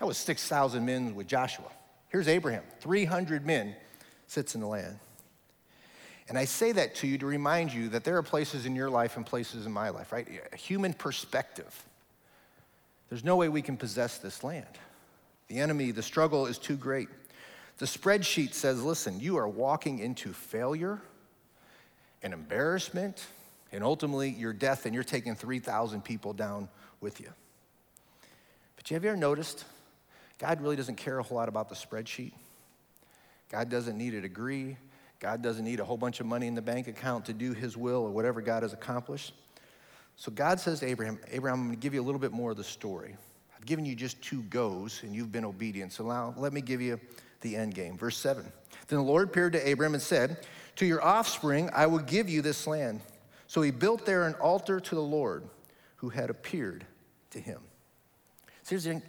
[0.01, 1.71] That was 6,000 men with Joshua.
[2.09, 3.77] Here's Abraham, 300 men
[4.27, 4.99] sits in the land.
[6.29, 8.91] And I say that to you to remind you that there are places in your
[8.91, 10.27] life and places in my life, right?
[10.53, 11.85] A human perspective.
[13.09, 14.67] There's no way we can possess this land.
[15.49, 17.09] The enemy, the struggle is too great.
[17.79, 21.01] The spreadsheet says, listen, you are walking into failure
[22.23, 23.25] and embarrassment
[23.73, 26.69] and ultimately your death, and you're taking 3,000 people down
[27.01, 27.29] with you.
[28.77, 29.65] But have you ever noticed
[30.39, 32.33] God really doesn't care a whole lot about the spreadsheet?
[33.51, 34.77] God doesn't need a degree.
[35.27, 37.77] God doesn't need a whole bunch of money in the bank account to do his
[37.77, 39.35] will or whatever God has accomplished.
[40.15, 42.53] So God says to Abraham, Abraham, I'm going to give you a little bit more
[42.53, 43.17] of the story.
[43.57, 45.93] I've given you just two goes and you've been obedient.
[45.93, 47.01] So now let me give you
[47.41, 47.99] the end game.
[47.99, 48.45] Verse 7.
[48.87, 52.41] Then the Lord appeared to Abraham and said, To your offspring I will give you
[52.41, 53.01] this land.
[53.49, 55.43] So he built there an altar to the Lord
[55.97, 56.87] who had appeared
[57.31, 57.59] to him.
[58.63, 59.03] So here's the thing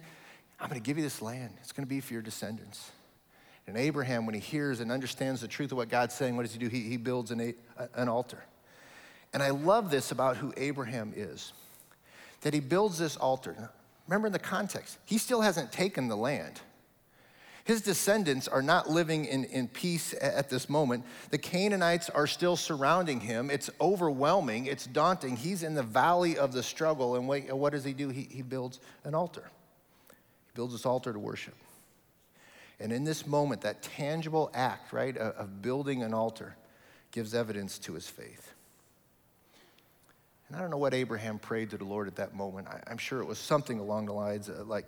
[0.58, 2.90] I'm going to give you this land, it's going to be for your descendants.
[3.68, 6.52] And Abraham, when he hears and understands the truth of what God's saying, what does
[6.52, 6.68] he do?
[6.68, 7.54] He, he builds an,
[7.94, 8.42] an altar.
[9.34, 11.52] And I love this about who Abraham is
[12.40, 13.70] that he builds this altar.
[14.06, 16.60] Remember in the context, he still hasn't taken the land.
[17.64, 21.04] His descendants are not living in, in peace at this moment.
[21.30, 23.50] The Canaanites are still surrounding him.
[23.50, 25.36] It's overwhelming, it's daunting.
[25.36, 27.16] He's in the valley of the struggle.
[27.16, 28.08] And wait, what does he do?
[28.08, 29.50] He, he builds an altar.
[30.08, 31.54] He builds this altar to worship.
[32.80, 36.56] And in this moment, that tangible act, right, of building an altar
[37.10, 38.52] gives evidence to his faith.
[40.46, 42.68] And I don't know what Abraham prayed to the Lord at that moment.
[42.86, 44.86] I'm sure it was something along the lines of, like,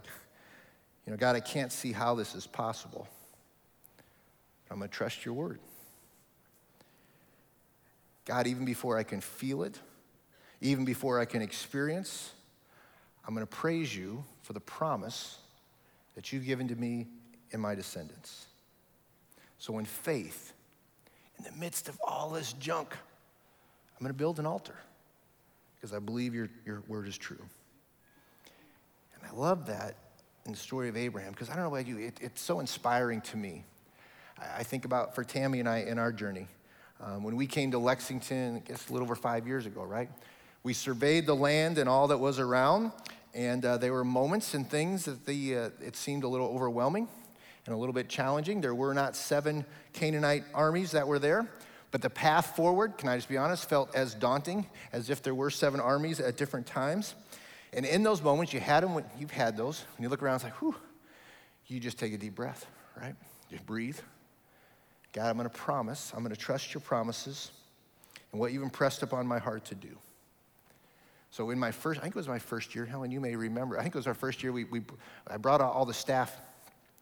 [1.04, 3.08] you know, God, I can't see how this is possible.
[4.68, 5.58] But I'm going to trust your word.
[8.24, 9.78] God, even before I can feel it,
[10.60, 12.32] even before I can experience,
[13.26, 15.38] I'm going to praise you for the promise
[16.14, 17.08] that you've given to me
[17.52, 18.46] in my descendants.
[19.58, 20.52] So, in faith,
[21.38, 24.76] in the midst of all this junk, I'm going to build an altar
[25.76, 27.42] because I believe your, your word is true.
[29.14, 29.96] And I love that
[30.46, 33.20] in the story of Abraham because I don't know about you, it, it's so inspiring
[33.22, 33.64] to me.
[34.38, 36.46] I, I, think about for Tammy and I in our journey.
[37.02, 40.10] Um, when we came to Lexington, I guess a little over five years ago, right?
[40.62, 42.92] We surveyed the land and all that was around,
[43.34, 47.08] and uh, there were moments and things that the, uh, it seemed a little overwhelming
[47.66, 48.60] and a little bit challenging.
[48.60, 51.48] There were not seven Canaanite armies that were there,
[51.90, 55.34] But the path forward, can I just be honest, felt as daunting as if there
[55.34, 57.14] were seven armies at different times.
[57.72, 59.84] And in those moments, you had them when you've had those.
[59.96, 60.74] When you look around, it's like, whew,
[61.66, 62.66] you just take a deep breath,
[63.00, 63.14] right?
[63.50, 63.98] Just breathe.
[65.12, 67.50] God, I'm to promise, I'm to trust your promises
[68.30, 69.98] and what you've impressed upon my heart to do.
[71.32, 73.78] So in my first, I think it was my first year, Helen, you may remember.
[73.78, 74.52] I think it was our first year.
[74.52, 74.82] We, we,
[75.28, 76.36] I brought all the staff.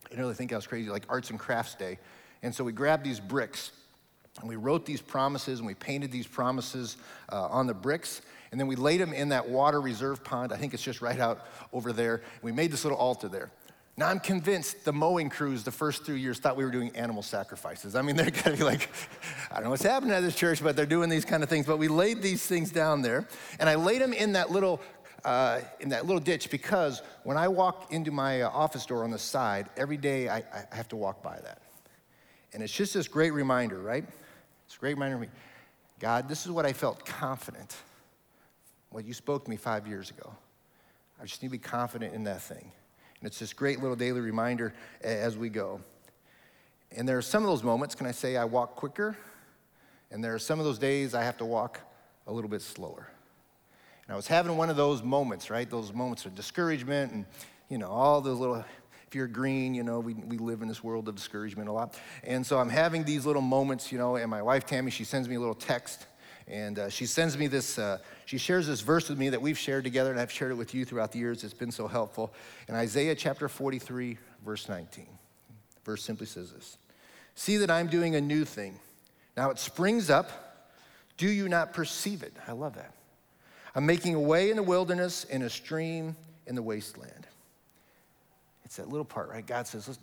[0.08, 1.98] I didn't really think I was crazy, like Arts and Crafts Day.
[2.42, 3.72] And so we grabbed these bricks
[4.40, 6.96] and we wrote these promises and we painted these promises
[7.30, 8.22] uh, on the bricks.
[8.50, 10.50] And then we laid them in that water reserve pond.
[10.50, 12.22] I think it's just right out over there.
[12.40, 13.50] We made this little altar there.
[13.98, 17.20] Now I'm convinced the mowing crews the first three years thought we were doing animal
[17.20, 17.96] sacrifices.
[17.96, 18.88] I mean, they're gonna be like,
[19.50, 21.66] I don't know what's happening at this church, but they're doing these kind of things.
[21.66, 23.26] But we laid these things down there,
[23.58, 24.80] and I laid them in that little
[25.24, 29.11] uh, in that little ditch because when I walk into my uh, office door on
[29.11, 31.62] the side, every day I, I have to walk by that.
[32.52, 34.04] And it's just this great reminder, right?
[34.66, 35.28] It's a great reminder to me.
[35.98, 37.76] God, this is what I felt confident.
[38.90, 40.33] What you spoke to me five years ago.
[41.20, 42.72] I just need to be confident in that thing.
[43.20, 45.81] And it's this great little daily reminder as we go.
[46.96, 49.16] And there are some of those moments, can I say, I walk quicker?
[50.11, 51.81] And there are some of those days I have to walk
[52.26, 53.09] a little bit slower.
[54.08, 55.68] And I was having one of those moments, right?
[55.68, 57.26] Those moments of discouragement and,
[57.68, 58.64] you know, all those little,
[59.06, 61.94] if you're green, you know, we, we live in this world of discouragement a lot.
[62.24, 65.28] And so I'm having these little moments, you know, and my wife, Tammy, she sends
[65.28, 66.06] me a little text.
[66.46, 69.58] And uh, she sends me this, uh, she shares this verse with me that we've
[69.58, 71.44] shared together, and I've shared it with you throughout the years.
[71.44, 72.32] It's been so helpful.
[72.66, 75.06] In Isaiah chapter 43, verse 19,
[75.84, 76.78] verse simply says this
[77.34, 78.80] See that I'm doing a new thing.
[79.36, 80.30] Now it springs up.
[81.18, 82.32] Do you not perceive it?
[82.46, 82.94] I love that.
[83.78, 86.16] I'm making a way in the wilderness and a stream
[86.48, 87.28] in the wasteland.
[88.64, 89.46] It's that little part, right?
[89.46, 90.00] God says,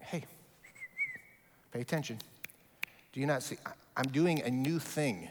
[0.00, 0.24] hey,
[1.72, 2.16] pay attention.
[3.12, 3.58] Do you not see?
[3.98, 5.28] I'm doing a new thing.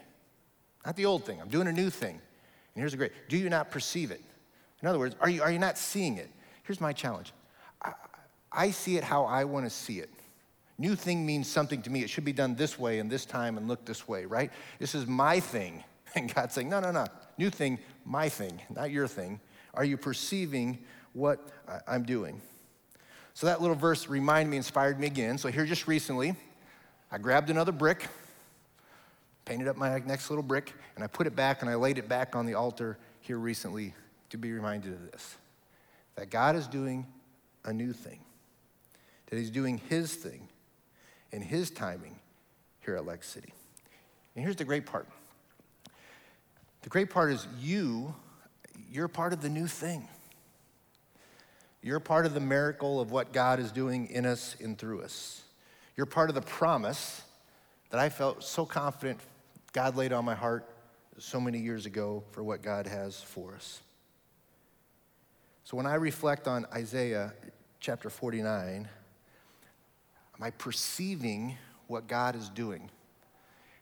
[0.86, 1.42] Not the old thing.
[1.42, 2.12] I'm doing a new thing.
[2.12, 2.22] And
[2.76, 4.22] here's the great do you not perceive it?
[4.84, 6.30] In other words, are you, are you not seeing it?
[6.62, 7.34] Here's my challenge
[7.82, 7.94] I,
[8.52, 10.12] I see it how I want to see it.
[10.78, 12.04] New thing means something to me.
[12.04, 14.52] It should be done this way and this time and look this way, right?
[14.78, 15.84] This is my thing.
[16.16, 17.06] And God's saying, no, no, no.
[17.40, 19.40] New thing, my thing, not your thing.
[19.74, 20.78] Are you perceiving
[21.14, 21.40] what
[21.88, 22.42] I'm doing?
[23.34, 25.38] So that little verse reminded me, inspired me again.
[25.38, 26.36] So here just recently,
[27.10, 28.10] I grabbed another brick
[29.46, 32.10] painted up my next little brick, and I put it back and I laid it
[32.10, 33.94] back on the altar here recently
[34.32, 35.38] to be reminded of this
[36.18, 37.08] that God is doing
[37.64, 38.20] a new thing,
[39.28, 40.50] that He's doing His thing
[41.32, 42.20] in His timing
[42.82, 43.54] here at Lex City.
[44.36, 45.08] And here's the great part
[46.90, 48.16] the great part is you,
[48.92, 50.08] you're part of the new thing.
[51.84, 55.44] You're part of the miracle of what God is doing in us and through us.
[55.96, 57.22] You're part of the promise
[57.92, 59.20] that I felt so confident
[59.72, 60.68] God laid on my heart
[61.20, 63.82] so many years ago for what God has for us.
[65.66, 67.34] So when I reflect on Isaiah
[67.80, 68.90] chapter 49,
[70.38, 72.90] am I perceiving what God is doing?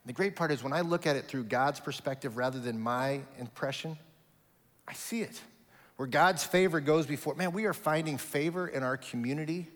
[0.08, 3.20] The great part is when I look at it through God's perspective rather than my
[3.40, 3.98] impression,
[4.88, 5.40] I see it.
[5.98, 9.68] Where God's favor goes before, man, we are finding favor in our community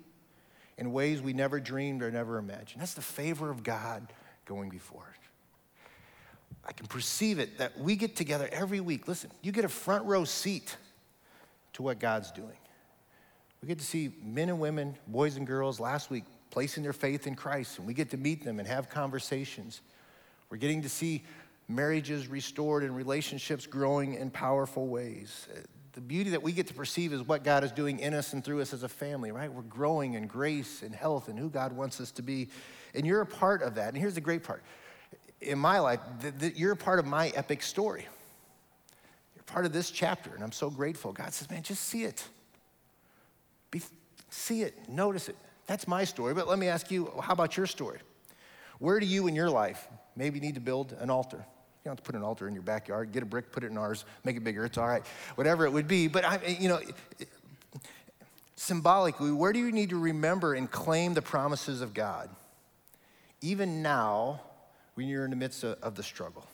[0.77, 2.81] in ways we never dreamed or never imagined.
[2.81, 4.07] That's the favor of God
[4.45, 5.05] going before.
[6.65, 9.09] I can perceive it that we get together every week.
[9.09, 10.77] Listen, you get a front row seat
[11.73, 12.57] to what God's doing.
[13.61, 17.27] We get to see men and women, boys and girls last week placing their faith
[17.27, 19.81] in Christ, and we get to meet them and have conversations.
[20.51, 21.23] We're getting to see
[21.67, 25.47] marriages restored and relationships growing in powerful ways.
[25.93, 28.43] The beauty that we get to perceive is what God is doing in us and
[28.43, 29.51] through us as a family, right?
[29.51, 32.49] We're growing in grace and health and who God wants us to be.
[32.93, 33.89] And you're a part of that.
[33.89, 34.61] And here's the great part
[35.41, 35.99] in my life,
[36.55, 38.07] you're a part of my epic story.
[39.35, 41.13] You're part of this chapter, and I'm so grateful.
[41.13, 42.23] God says, man, just see it.
[43.71, 43.81] Be,
[44.29, 45.35] see it, notice it.
[45.65, 47.99] That's my story, but let me ask you, how about your story?
[48.77, 51.37] Where do you in your life maybe you need to build an altar?
[51.37, 53.11] You don't have to put an altar in your backyard.
[53.11, 54.65] Get a brick, put it in ours, make it bigger.
[54.65, 55.03] It's all right,
[55.35, 56.07] whatever it would be.
[56.07, 56.79] But I, you know,
[58.55, 62.29] symbolically, where do you need to remember and claim the promises of God?
[63.41, 64.41] Even now,
[64.93, 66.45] when you're in the midst of, of the struggle.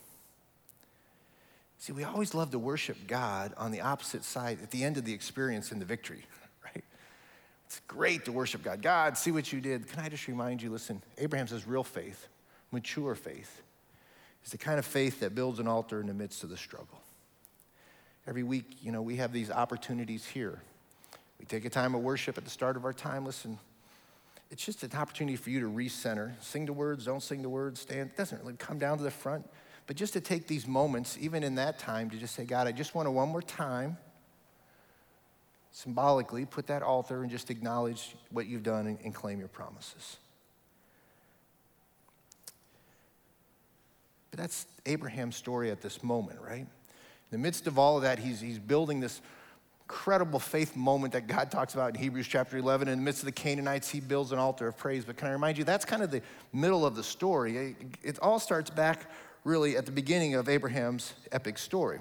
[1.80, 5.06] See, we always love to worship God on the opposite side at the end of
[5.06, 6.26] the experience in the victory,
[6.64, 6.84] right?
[7.66, 8.82] It's great to worship God.
[8.82, 9.88] God, see what you did.
[9.88, 12.28] Can I just remind you listen, Abraham says real faith,
[12.72, 13.62] mature faith,
[14.46, 17.02] is the kind of faith that builds an altar in the midst of the struggle.
[18.28, 20.62] Every week, you know, we have these opportunities here.
[21.40, 23.26] We take a time of worship at the start of our time.
[23.26, 23.58] Listen,
[24.52, 26.32] it's just an opportunity for you to recenter.
[26.42, 28.10] Sing the words, don't sing the words, stand.
[28.10, 29.48] It doesn't really come down to the front.
[29.86, 32.74] But just to take these moments, even in that time, to just say, God, I
[32.74, 33.98] just want to one more time
[35.72, 40.18] symbolically put that altar and just acknowledge what you've done and, and claim your promises.
[44.38, 46.60] But that's Abraham's story at this moment, right?
[46.60, 46.68] In
[47.32, 49.20] the midst of all of that, he's, he's building this
[49.82, 52.88] incredible faith moment that God talks about in Hebrews chapter 11.
[52.88, 55.06] In the midst of the Canaanites, he builds an altar of praise.
[55.06, 56.22] But can I remind you, that's kind of the
[56.54, 57.58] middle of the story.
[57.58, 59.10] It, it all starts back
[59.44, 62.00] really at the beginning of Abraham's epic story.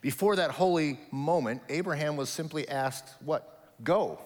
[0.00, 3.74] Before that holy moment, Abraham was simply asked, What?
[3.84, 4.20] Go.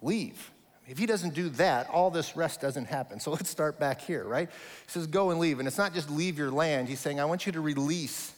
[0.00, 0.50] Leave.
[0.88, 3.20] If he doesn't do that, all this rest doesn't happen.
[3.20, 4.48] So let's start back here, right?
[4.48, 5.58] He says, Go and leave.
[5.58, 6.88] And it's not just leave your land.
[6.88, 8.32] He's saying, I want you to release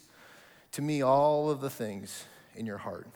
[0.72, 2.24] to me all of the things
[2.56, 3.08] in your heart.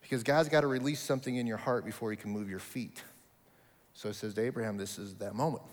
[0.00, 3.02] Because God's got to release something in your heart before he can move your feet.
[3.94, 5.64] So it says to Abraham, This is that moment.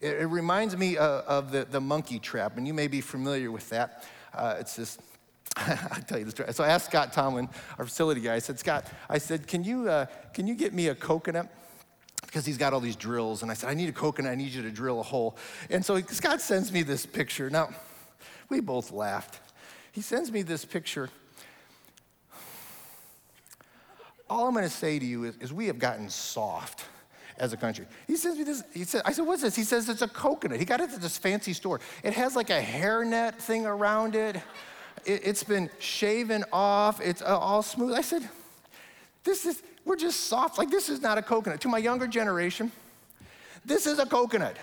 [0.00, 3.50] It, it reminds me of, of the, the monkey trap, and you may be familiar
[3.50, 4.04] with that.
[4.34, 4.98] Uh, it's this
[5.56, 6.52] I'll tell you the story.
[6.52, 9.88] So I asked Scott Tomlin, our facility guy, I said, Scott, I said, can you,
[9.88, 11.48] uh, can you get me a coconut?
[12.28, 13.42] Because he's got all these drills.
[13.42, 14.30] And I said, I need a coconut.
[14.30, 15.36] I need you to drill a hole.
[15.70, 17.50] And so Scott sends me this picture.
[17.50, 17.70] Now,
[18.48, 19.40] we both laughed.
[19.92, 21.10] He sends me this picture.
[24.30, 26.84] All I'm going to say to you is, is we have gotten soft
[27.38, 27.86] as a country.
[28.06, 28.62] He sends me this.
[28.72, 29.56] He said, I said, what's this?
[29.56, 30.58] He says it's a coconut.
[30.58, 31.80] He got it at this fancy store.
[32.04, 34.36] It has like a hairnet thing around it
[35.04, 37.94] it, has been shaven off, it's all smooth.
[37.94, 38.28] I said,
[39.24, 40.58] this is, we're just soft.
[40.58, 41.62] Like, this is not a coconut.
[41.62, 42.70] To my younger generation,
[43.64, 44.56] this is a coconut.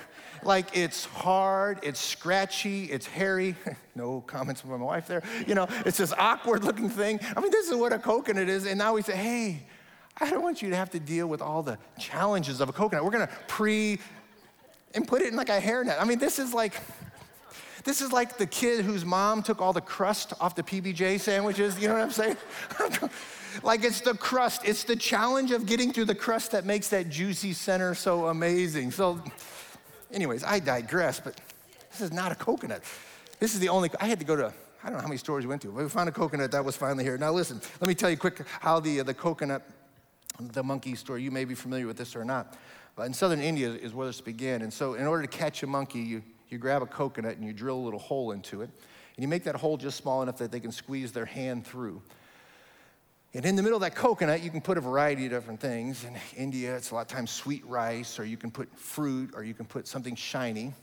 [0.44, 3.56] Like, it's hard, it's scratchy, it's hairy.
[3.96, 5.24] no comments from my wife there.
[5.48, 7.20] You know, it's this awkward looking thing.
[7.36, 8.68] I mean, this is what a coconut is.
[8.68, 9.64] And now we say, hey,
[10.22, 13.04] I don't want you to have to deal with all the challenges of a coconut.
[13.04, 14.00] We're gonna pre
[14.94, 16.00] and put it in like a hairnet.
[16.00, 16.80] I mean, this is like,
[17.84, 21.80] this is like the kid whose mom took all the crust off the PBJ sandwiches.
[21.80, 22.38] You know what I'm saying?
[23.64, 27.10] like it's the crust, it's the challenge of getting through the crust that makes that
[27.10, 28.92] juicy center so amazing.
[28.92, 29.22] So,
[30.12, 31.40] anyways, I digress, but
[31.92, 32.84] this is not a coconut.
[33.40, 35.46] This is the only, I had to go to, I don't know how many stores
[35.46, 37.18] we went to, but we found a coconut that was finally here.
[37.18, 39.64] Now, listen, let me tell you quick how the, uh, the coconut,
[40.40, 42.58] the monkey story, you may be familiar with this or not.
[42.96, 44.62] But in southern India is where this began.
[44.62, 47.52] And so, in order to catch a monkey, you, you grab a coconut and you
[47.52, 48.70] drill a little hole into it.
[49.16, 52.02] And you make that hole just small enough that they can squeeze their hand through.
[53.36, 56.06] And in the middle of that coconut, you can put a variety of different things.
[56.06, 59.44] In India, it's a lot of times sweet rice, or you can put fruit, or
[59.44, 60.74] you can put something shiny.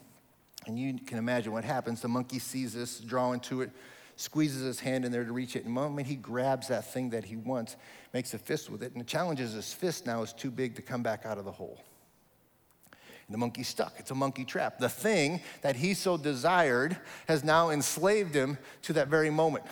[0.66, 2.02] And you can imagine what happens.
[2.02, 3.70] The monkey sees this, drawing to it,
[4.16, 5.60] squeezes his hand in there to reach it.
[5.64, 7.76] And the moment he grabs that thing that he wants,
[8.12, 8.92] makes a fist with it.
[8.92, 11.46] And the challenge is his fist now is too big to come back out of
[11.46, 11.82] the hole.
[13.28, 13.94] And The monkey's stuck.
[13.96, 14.78] It's a monkey trap.
[14.78, 19.64] The thing that he so desired has now enslaved him to that very moment.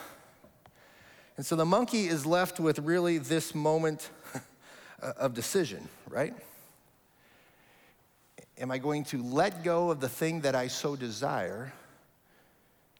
[1.40, 4.10] And so the monkey is left with really this moment
[5.02, 6.34] uh, of decision, right?
[8.58, 11.72] Am I going to let go of the thing that I so desire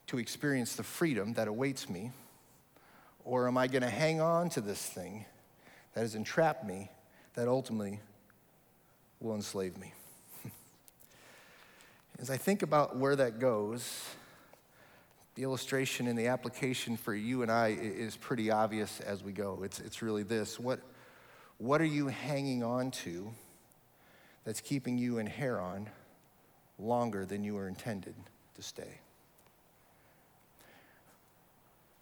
[0.07, 2.13] to experience the freedom that awaits me?
[3.27, 5.27] Or am I going to hang on to this thing
[5.93, 6.91] that has entrapped me
[7.35, 8.01] that ultimately
[9.21, 9.93] will enslave me?
[12.19, 14.03] As I think about where that goes,
[15.35, 19.61] the illustration and the application for you and I is pretty obvious as we go.
[19.63, 20.81] It's, it's really this what,
[21.59, 23.31] what are you hanging on to
[24.45, 25.89] that's keeping you in Haran
[26.79, 28.15] longer than you were intended
[28.57, 29.01] to stay?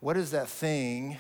[0.00, 1.18] What is that thing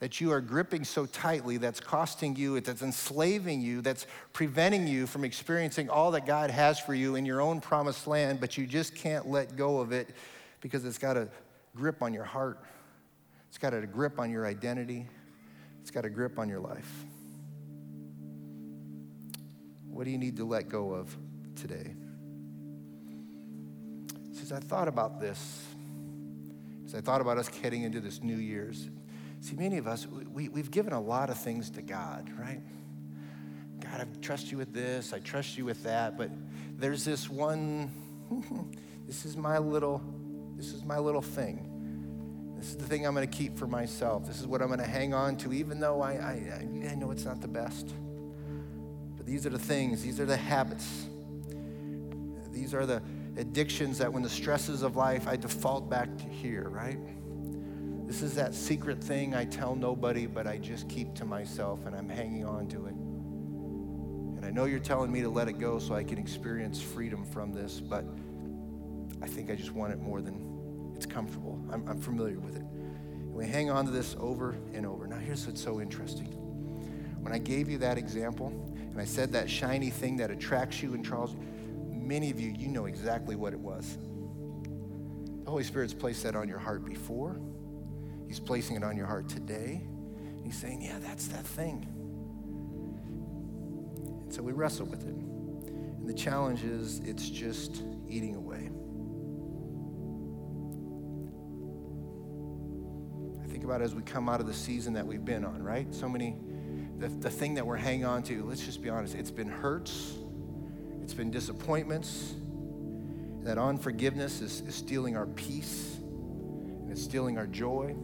[0.00, 5.06] that you are gripping so tightly that's costing you, that's enslaving you, that's preventing you
[5.06, 8.66] from experiencing all that God has for you in your own promised land, but you
[8.66, 10.08] just can't let go of it
[10.60, 11.28] because it's got a
[11.74, 12.60] grip on your heart,
[13.48, 15.06] it's got a grip on your identity,
[15.80, 17.04] it's got a grip on your life.
[19.88, 21.16] What do you need to let go of
[21.56, 21.94] today?
[24.40, 25.62] As I thought about this,
[26.86, 28.88] as I thought about us heading into this New Year's,
[29.40, 32.60] See, many of us, we, we've given a lot of things to God, right?
[33.80, 36.30] God, I trust you with this, I trust you with that, but
[36.76, 37.90] there's this one,
[39.06, 40.02] this is my little,
[40.58, 41.64] this is my little thing.
[42.58, 44.26] This is the thing I'm going to keep for myself.
[44.26, 47.12] This is what I'm going to hang on to, even though I, I, I know
[47.12, 47.94] it's not the best.
[49.16, 51.06] But these are the things, these are the habits,
[52.50, 53.00] these are the
[53.36, 56.98] addictions that when the stresses of life, I default back to here, right?
[58.08, 61.94] This is that secret thing I tell nobody, but I just keep to myself and
[61.94, 62.94] I'm hanging on to it.
[62.94, 67.24] And I know you're telling me to let it go so I can experience freedom
[67.24, 68.04] from this, but
[69.22, 70.47] I think I just want it more than
[70.98, 71.56] it's comfortable.
[71.72, 72.62] I'm, I'm familiar with it.
[72.62, 75.06] And we hang on to this over and over.
[75.06, 76.26] Now, here's what's so interesting.
[77.20, 80.94] When I gave you that example, and I said that shiny thing that attracts you
[80.94, 81.36] and draws
[81.88, 83.96] many of you, you know exactly what it was.
[85.44, 87.40] The Holy Spirit's placed that on your heart before.
[88.26, 89.86] He's placing it on your heart today.
[90.42, 91.86] He's saying, Yeah, that's that thing.
[94.24, 95.14] And so we wrestle with it.
[95.14, 98.70] And the challenge is it's just eating away.
[103.68, 105.94] About as we come out of the season that we've been on, right?
[105.94, 106.36] So many,
[106.98, 110.14] the, the thing that we're hanging on to, let's just be honest, it's been hurts,
[111.02, 112.34] it's been disappointments.
[113.42, 117.94] That unforgiveness is, is stealing our peace and it's stealing our joy.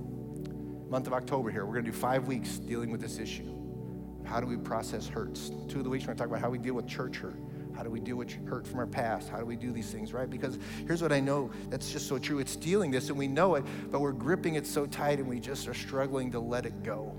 [0.90, 3.50] Month of October here, we're to do five weeks dealing with this issue.
[4.24, 5.50] How do we process hurts?
[5.68, 7.36] Two of the weeks, we're to talk about how we deal with church hurt.
[7.74, 9.28] How do we deal with hurt from our past?
[9.28, 10.30] How do we do these things, right?
[10.30, 12.38] Because here's what I know that's just so true.
[12.38, 15.40] It's stealing this and we know it, but we're gripping it so tight and we
[15.40, 17.12] just are struggling to let it go.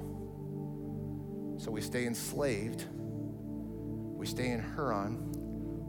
[1.58, 2.86] So we stay enslaved.
[2.94, 5.32] We stay in Haran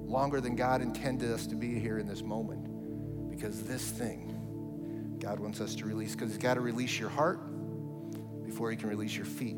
[0.06, 3.30] longer than God intended us to be here in this moment.
[3.30, 7.40] Because this thing, God wants us to release, because He's got to release your heart
[8.44, 9.56] before He can release your feet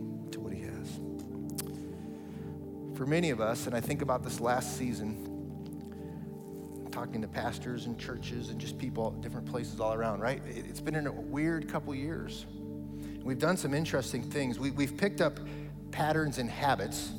[2.98, 5.24] For many of us, and I think about this last season,
[6.90, 10.42] talking to pastors and churches and just people, different places all around, right?
[10.44, 12.44] It's been a weird couple years.
[13.22, 14.58] We've done some interesting things.
[14.58, 15.38] We, have picked up
[15.92, 17.12] patterns and habits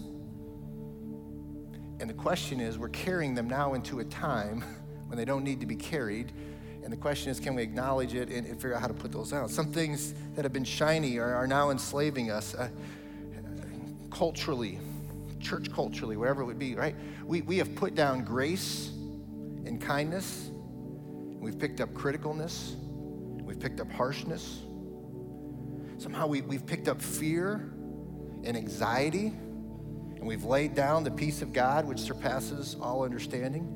[2.02, 4.62] and the question is, we're carrying them now into a time
[5.08, 6.34] when they don't need to be carried.
[6.84, 9.14] And the question is, can we acknowledge it and, and figure out how to put
[9.14, 9.50] those out?
[9.50, 12.68] Some things that have been shiny are, are now enslaving us uh,
[14.12, 14.78] culturally,
[15.40, 16.96] church culturally, wherever it would be, right?
[17.26, 18.90] We, we have put down grace
[19.66, 20.50] and kindness.
[20.52, 22.76] We've picked up criticalness.
[23.44, 24.60] We've picked up harshness.
[25.98, 27.74] Somehow we, we've picked up fear
[28.44, 29.34] and anxiety
[30.20, 33.76] and we've laid down the peace of God, which surpasses all understanding.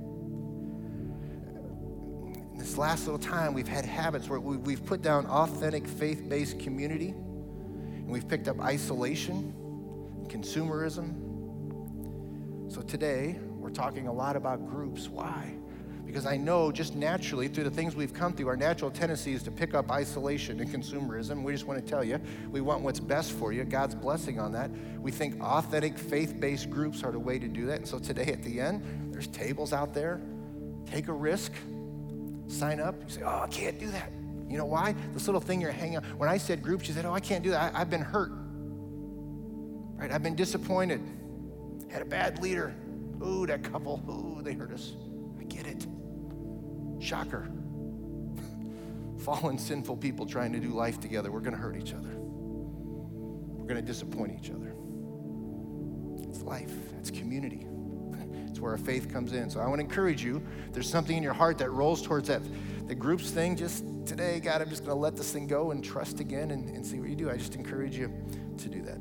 [2.52, 6.28] In this last little time, we've had habits where we, we've put down authentic faith
[6.28, 9.54] based community, and we've picked up isolation
[10.28, 11.23] consumerism.
[12.74, 15.08] So today, we're talking a lot about groups.
[15.08, 15.54] Why?
[16.08, 19.44] Because I know just naturally, through the things we've come through, our natural tendency is
[19.44, 21.44] to pick up isolation and consumerism.
[21.44, 22.20] We just want to tell you,
[22.50, 24.72] we want what's best for you, God's blessing on that.
[25.00, 27.78] We think authentic, faith based groups are the way to do that.
[27.78, 30.20] And so today at the end, there's tables out there.
[30.88, 31.52] Take a risk,
[32.48, 32.96] sign up.
[33.04, 34.12] You say, Oh, I can't do that.
[34.50, 34.96] You know why?
[35.14, 36.04] This little thing you're hanging on.
[36.18, 37.76] When I said groups, you said, Oh, I can't do that.
[37.76, 38.32] I, I've been hurt.
[39.96, 40.12] Right?
[40.12, 41.02] I've been disappointed.
[41.94, 42.74] Had a bad leader.
[43.24, 44.02] Ooh, that couple.
[44.10, 44.94] Ooh, they hurt us.
[45.40, 45.86] I get it.
[47.00, 47.48] Shocker.
[49.20, 52.10] Fallen, sinful people trying to do life together, we're going to hurt each other.
[52.18, 54.74] We're going to disappoint each other.
[56.28, 57.68] It's life, it's community.
[58.50, 59.50] It's where our faith comes in.
[59.50, 60.40] So I want to encourage you.
[60.74, 62.42] There's something in your heart that rolls towards that
[62.88, 63.56] the groups thing.
[63.56, 66.70] Just today, God, I'm just going to let this thing go and trust again and,
[66.70, 67.32] and see what you do.
[67.32, 68.14] I just encourage you
[68.60, 69.00] to do that.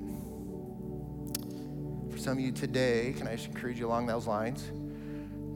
[2.22, 4.70] Some of you today, can I just encourage you along those lines?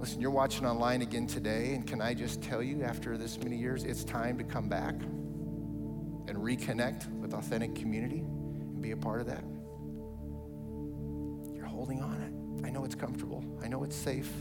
[0.01, 3.57] Listen, you're watching online again today, and can I just tell you, after this many
[3.57, 9.21] years, it's time to come back and reconnect with authentic community and be a part
[9.21, 9.45] of that.
[11.55, 12.67] You're holding on it.
[12.67, 14.33] I know it's comfortable, I know it's safe,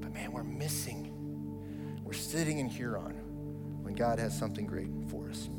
[0.00, 2.00] but man, we're missing.
[2.02, 3.12] We're sitting in Haran
[3.82, 5.50] when God has something great for us.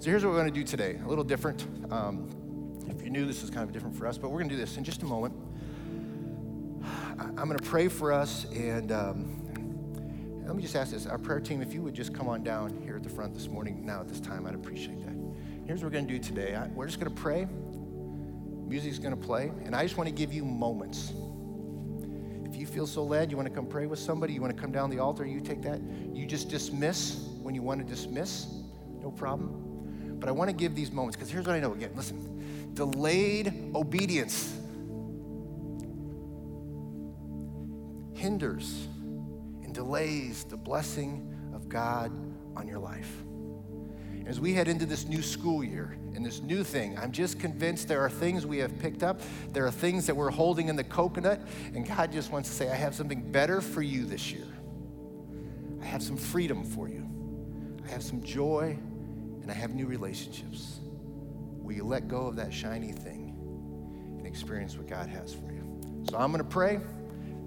[0.00, 0.98] So here's what we're going to do today.
[1.04, 1.64] A little different.
[1.92, 2.28] Um,
[2.92, 4.60] if you're new, this is kind of different for us, but we're going to do
[4.60, 5.34] this in just a moment.
[7.18, 11.06] I'm going to pray for us, and um, let me just ask this.
[11.06, 13.48] Our prayer team, if you would just come on down here at the front this
[13.48, 15.14] morning now at this time, I'd appreciate that.
[15.66, 16.54] Here's what we're going to do today.
[16.54, 17.46] I, we're just going to pray.
[18.66, 21.12] Music's going to play, and I just want to give you moments.
[22.44, 24.60] If you feel so led, you want to come pray with somebody, you want to
[24.60, 25.80] come down the altar, you take that.
[26.12, 28.48] You just dismiss when you want to dismiss,
[29.00, 30.18] no problem.
[30.18, 31.90] But I want to give these moments because here's what I know again.
[31.96, 32.41] Listen,
[32.74, 34.58] delayed obedience
[38.14, 38.86] hinders
[39.64, 42.12] and delays the blessing of God
[42.56, 43.10] on your life.
[44.26, 47.88] As we head into this new school year and this new thing, I'm just convinced
[47.88, 49.20] there are things we have picked up.
[49.52, 51.40] There are things that we're holding in the coconut,
[51.74, 54.46] and God just wants to say, I have something better for you this year.
[55.80, 57.08] I have some freedom for you.
[57.84, 58.78] I have some joy,
[59.42, 60.78] and I have new relationships.
[61.62, 63.34] Will you let go of that shiny thing
[64.18, 65.80] and experience what God has for you?
[66.10, 66.80] So I'm going to pray.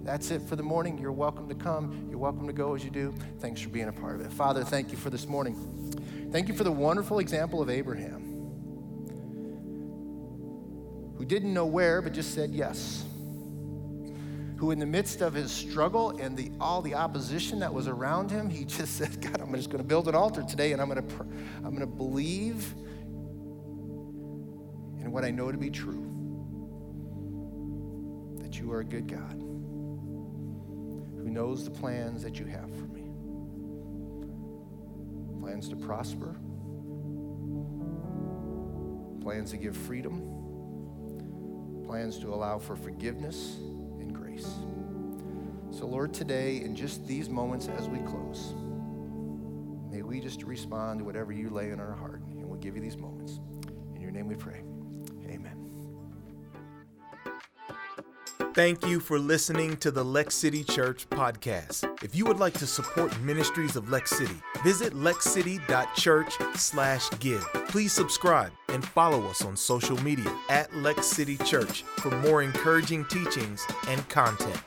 [0.03, 0.97] That's it for the morning.
[0.97, 2.07] You're welcome to come.
[2.09, 3.13] You're welcome to go as you do.
[3.39, 4.32] Thanks for being a part of it.
[4.32, 6.30] Father, thank you for this morning.
[6.32, 8.22] Thank you for the wonderful example of Abraham,
[11.18, 13.03] who didn't know where, but just said yes.
[14.57, 18.32] Who, in the midst of his struggle and the, all the opposition that was around
[18.32, 20.88] him, he just said, God, I'm just going to build an altar today and I'm
[20.88, 21.16] going to,
[21.57, 22.74] I'm going to believe
[25.16, 26.11] what I know to be true
[28.41, 29.41] that you are a good God
[31.16, 33.03] who knows the plans that you have for me
[35.39, 36.36] plans to prosper,
[39.22, 40.20] plans to give freedom,
[41.86, 43.55] plans to allow for forgiveness
[44.01, 44.49] and grace.
[45.72, 48.53] So, Lord, today, in just these moments as we close,
[49.89, 52.82] may we just respond to whatever you lay in our heart, and we'll give you
[52.82, 53.39] these moments.
[53.95, 54.64] In your name we pray.
[58.56, 62.01] Thank you for listening to the Lex City Church podcast.
[62.01, 67.68] If you would like to support ministries of Lex City, visit lexcity.church/give.
[67.68, 73.03] Please subscribe and follow us on social media at Lex City Church for more encouraging
[73.08, 74.62] teachings and content.